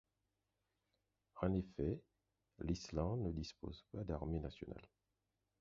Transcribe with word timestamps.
En 1.43 1.53
effet, 1.53 2.01
l'Islande 2.57 3.21
ne 3.21 3.31
dispose 3.31 3.85
pas 3.91 4.03
d'armée 4.03 4.39
nationale. 4.39 4.89